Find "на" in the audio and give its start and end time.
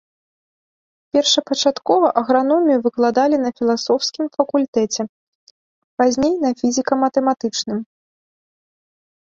3.45-3.49, 6.47-6.57